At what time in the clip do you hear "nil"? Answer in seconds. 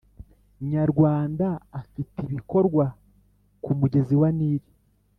4.37-4.63